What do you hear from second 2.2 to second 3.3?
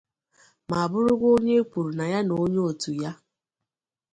na onye òtù ya